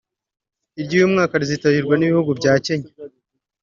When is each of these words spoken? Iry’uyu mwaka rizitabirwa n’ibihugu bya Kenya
Iry’uyu 0.79 1.11
mwaka 1.13 1.33
rizitabirwa 1.41 1.93
n’ibihugu 1.97 2.31
bya 2.39 2.53
Kenya 2.65 2.91